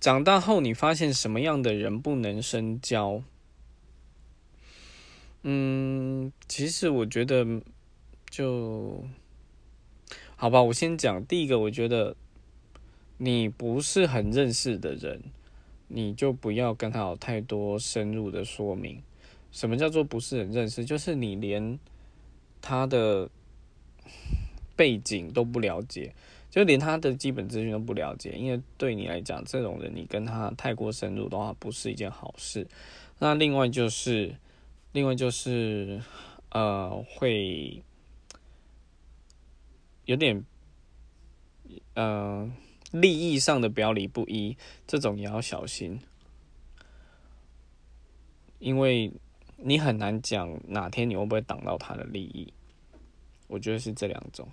[0.00, 3.22] 长大后你发现什么样的人不能深交？
[5.42, 7.60] 嗯，其实我觉得
[8.30, 9.04] 就
[10.36, 10.62] 好吧。
[10.62, 12.16] 我先讲第一个，我觉得
[13.18, 15.22] 你不是很认识的人，
[15.88, 19.02] 你就不要跟他有太多深入的说明。
[19.52, 20.82] 什么叫做不是很认识？
[20.84, 21.78] 就是你连
[22.62, 23.28] 他的
[24.80, 26.14] 背景都不了解，
[26.48, 28.30] 就连他的基本资讯都不了解。
[28.32, 32.66] 因为对你来讲，这种人你跟他太过深入的话，不是一件好事。
[33.18, 34.34] 那另外就是。
[34.92, 36.02] 另外就是，
[36.50, 37.80] 呃，会
[40.04, 40.44] 有点，
[41.94, 42.50] 呃，
[42.90, 44.56] 利益上的表里不一，
[44.88, 46.00] 这种也要小心，
[48.58, 49.12] 因为
[49.58, 52.52] 你很难讲哪天你会不会挡到他的利益。
[53.46, 54.48] 我觉得是这两种。